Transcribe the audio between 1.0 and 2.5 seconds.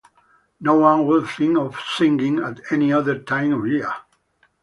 would think of swinging